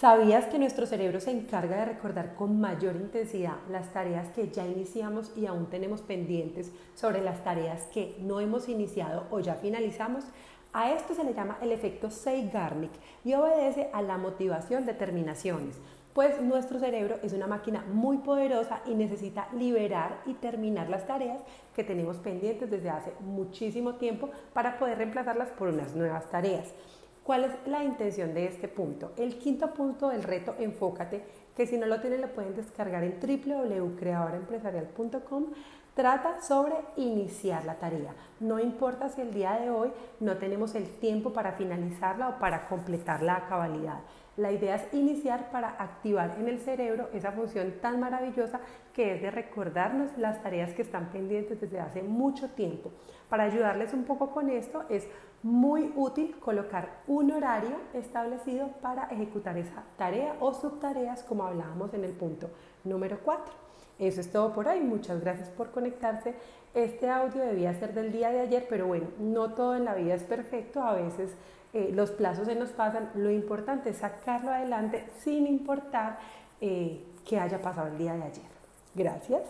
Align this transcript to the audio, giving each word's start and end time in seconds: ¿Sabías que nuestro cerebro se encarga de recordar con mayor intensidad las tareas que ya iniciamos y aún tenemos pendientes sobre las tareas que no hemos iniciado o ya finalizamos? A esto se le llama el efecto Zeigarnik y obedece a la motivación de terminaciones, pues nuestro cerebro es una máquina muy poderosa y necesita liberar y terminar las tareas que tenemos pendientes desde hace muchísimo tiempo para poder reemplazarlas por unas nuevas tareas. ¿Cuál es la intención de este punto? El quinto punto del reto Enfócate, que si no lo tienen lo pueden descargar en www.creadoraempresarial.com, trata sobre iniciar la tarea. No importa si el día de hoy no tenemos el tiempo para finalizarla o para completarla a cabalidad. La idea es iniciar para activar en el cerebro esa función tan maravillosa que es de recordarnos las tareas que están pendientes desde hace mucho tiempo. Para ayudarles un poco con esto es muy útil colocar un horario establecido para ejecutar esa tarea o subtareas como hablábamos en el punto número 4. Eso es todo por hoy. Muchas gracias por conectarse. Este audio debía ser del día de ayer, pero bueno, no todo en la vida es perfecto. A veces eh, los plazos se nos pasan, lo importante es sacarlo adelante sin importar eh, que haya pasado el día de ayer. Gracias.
¿Sabías 0.00 0.44
que 0.44 0.60
nuestro 0.60 0.86
cerebro 0.86 1.18
se 1.18 1.32
encarga 1.32 1.78
de 1.78 1.86
recordar 1.86 2.36
con 2.36 2.60
mayor 2.60 2.94
intensidad 2.94 3.56
las 3.68 3.92
tareas 3.92 4.28
que 4.28 4.48
ya 4.48 4.64
iniciamos 4.64 5.32
y 5.36 5.46
aún 5.46 5.66
tenemos 5.66 6.02
pendientes 6.02 6.70
sobre 6.94 7.20
las 7.20 7.42
tareas 7.42 7.82
que 7.92 8.14
no 8.20 8.38
hemos 8.38 8.68
iniciado 8.68 9.26
o 9.32 9.40
ya 9.40 9.56
finalizamos? 9.56 10.22
A 10.72 10.92
esto 10.92 11.14
se 11.14 11.24
le 11.24 11.34
llama 11.34 11.58
el 11.62 11.72
efecto 11.72 12.12
Zeigarnik 12.12 12.92
y 13.24 13.34
obedece 13.34 13.90
a 13.92 14.00
la 14.00 14.18
motivación 14.18 14.86
de 14.86 14.94
terminaciones, 14.94 15.80
pues 16.12 16.40
nuestro 16.40 16.78
cerebro 16.78 17.16
es 17.24 17.32
una 17.32 17.48
máquina 17.48 17.84
muy 17.92 18.18
poderosa 18.18 18.82
y 18.86 18.94
necesita 18.94 19.48
liberar 19.52 20.20
y 20.26 20.34
terminar 20.34 20.88
las 20.88 21.08
tareas 21.08 21.40
que 21.74 21.82
tenemos 21.82 22.18
pendientes 22.18 22.70
desde 22.70 22.90
hace 22.90 23.12
muchísimo 23.18 23.96
tiempo 23.96 24.30
para 24.52 24.78
poder 24.78 24.98
reemplazarlas 24.98 25.48
por 25.48 25.66
unas 25.66 25.96
nuevas 25.96 26.30
tareas. 26.30 26.72
¿Cuál 27.28 27.44
es 27.44 27.52
la 27.66 27.84
intención 27.84 28.32
de 28.32 28.46
este 28.46 28.68
punto? 28.68 29.12
El 29.18 29.36
quinto 29.36 29.74
punto 29.74 30.08
del 30.08 30.22
reto 30.22 30.54
Enfócate, 30.58 31.22
que 31.54 31.66
si 31.66 31.76
no 31.76 31.84
lo 31.84 32.00
tienen 32.00 32.22
lo 32.22 32.32
pueden 32.32 32.54
descargar 32.54 33.04
en 33.04 33.20
www.creadoraempresarial.com, 33.20 35.44
trata 35.98 36.40
sobre 36.40 36.76
iniciar 36.94 37.64
la 37.64 37.74
tarea. 37.74 38.14
No 38.38 38.60
importa 38.60 39.08
si 39.08 39.20
el 39.20 39.34
día 39.34 39.54
de 39.54 39.68
hoy 39.68 39.90
no 40.20 40.36
tenemos 40.36 40.76
el 40.76 40.88
tiempo 41.00 41.32
para 41.32 41.54
finalizarla 41.54 42.28
o 42.28 42.38
para 42.38 42.68
completarla 42.68 43.34
a 43.34 43.48
cabalidad. 43.48 43.98
La 44.36 44.52
idea 44.52 44.76
es 44.76 44.94
iniciar 44.94 45.50
para 45.50 45.70
activar 45.70 46.36
en 46.38 46.46
el 46.46 46.60
cerebro 46.60 47.08
esa 47.12 47.32
función 47.32 47.80
tan 47.82 47.98
maravillosa 47.98 48.60
que 48.92 49.16
es 49.16 49.22
de 49.22 49.32
recordarnos 49.32 50.16
las 50.16 50.40
tareas 50.40 50.72
que 50.72 50.82
están 50.82 51.10
pendientes 51.10 51.60
desde 51.60 51.80
hace 51.80 52.04
mucho 52.04 52.48
tiempo. 52.50 52.92
Para 53.28 53.42
ayudarles 53.42 53.92
un 53.92 54.04
poco 54.04 54.30
con 54.30 54.50
esto 54.50 54.84
es 54.88 55.08
muy 55.42 55.92
útil 55.96 56.36
colocar 56.38 57.02
un 57.08 57.32
horario 57.32 57.74
establecido 57.92 58.68
para 58.80 59.06
ejecutar 59.06 59.58
esa 59.58 59.82
tarea 59.96 60.36
o 60.38 60.54
subtareas 60.54 61.24
como 61.24 61.42
hablábamos 61.42 61.92
en 61.92 62.04
el 62.04 62.12
punto 62.12 62.50
número 62.84 63.18
4. 63.24 63.68
Eso 63.98 64.20
es 64.20 64.30
todo 64.30 64.52
por 64.52 64.68
hoy. 64.68 64.80
Muchas 64.80 65.20
gracias 65.20 65.48
por 65.50 65.70
conectarse. 65.70 66.34
Este 66.74 67.08
audio 67.08 67.42
debía 67.42 67.74
ser 67.74 67.94
del 67.94 68.12
día 68.12 68.30
de 68.30 68.40
ayer, 68.40 68.66
pero 68.68 68.86
bueno, 68.86 69.08
no 69.18 69.54
todo 69.54 69.76
en 69.76 69.84
la 69.84 69.94
vida 69.94 70.14
es 70.14 70.22
perfecto. 70.22 70.82
A 70.82 70.94
veces 70.94 71.32
eh, 71.72 71.90
los 71.92 72.10
plazos 72.10 72.46
se 72.46 72.54
nos 72.54 72.70
pasan, 72.70 73.10
lo 73.14 73.30
importante 73.30 73.90
es 73.90 73.98
sacarlo 73.98 74.50
adelante 74.50 75.06
sin 75.18 75.46
importar 75.46 76.18
eh, 76.60 77.04
que 77.26 77.38
haya 77.38 77.60
pasado 77.60 77.88
el 77.88 77.98
día 77.98 78.14
de 78.14 78.22
ayer. 78.22 78.46
Gracias. 78.94 79.42